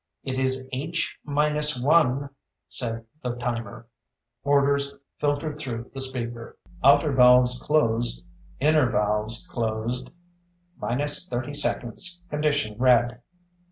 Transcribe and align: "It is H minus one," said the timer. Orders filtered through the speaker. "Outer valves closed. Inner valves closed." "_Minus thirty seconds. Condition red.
"It 0.23 0.39
is 0.39 0.67
H 0.73 1.19
minus 1.23 1.79
one," 1.79 2.31
said 2.67 3.05
the 3.21 3.35
timer. 3.35 3.85
Orders 4.43 4.95
filtered 5.19 5.59
through 5.59 5.91
the 5.93 6.01
speaker. 6.01 6.57
"Outer 6.83 7.11
valves 7.11 7.61
closed. 7.61 8.25
Inner 8.59 8.89
valves 8.89 9.47
closed." 9.51 10.09
"_Minus 10.81 11.29
thirty 11.29 11.53
seconds. 11.53 12.23
Condition 12.31 12.79
red. 12.79 13.21